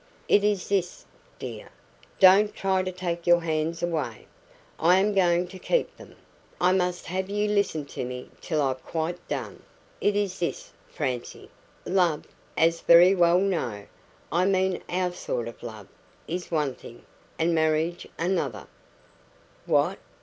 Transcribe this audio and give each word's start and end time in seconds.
"It 0.27 0.43
is 0.43 0.67
this, 0.67 1.05
dear 1.37 1.69
don't 2.19 2.55
try 2.55 2.81
to 2.81 2.91
take 2.91 3.27
your 3.27 3.41
hands 3.41 3.83
away, 3.83 4.25
I 4.79 4.97
am 4.97 5.13
going 5.13 5.45
to 5.49 5.59
keep 5.59 5.95
them; 5.95 6.15
I 6.59 6.71
must 6.71 7.05
have 7.05 7.29
you 7.29 7.47
listen 7.47 7.85
to 7.85 8.03
me 8.03 8.31
till 8.41 8.63
I've 8.63 8.83
quite 8.83 9.27
done 9.27 9.61
it 10.01 10.15
is 10.15 10.39
this, 10.39 10.71
Francie: 10.89 11.51
Love, 11.85 12.23
as 12.57 12.81
we 12.81 12.91
very 12.91 13.13
well 13.13 13.37
know 13.37 13.85
I 14.31 14.45
mean 14.45 14.81
our 14.89 15.11
sort 15.11 15.47
of 15.47 15.61
love 15.61 15.87
is 16.27 16.49
one 16.49 16.73
thing, 16.73 17.05
and 17.37 17.53
marriage 17.53 18.07
another" 18.17 18.65
"WHAT? 19.67 19.99